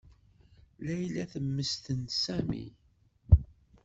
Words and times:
Layla 0.85 1.23
temmesten 1.31 2.07
Sami. 2.09 2.65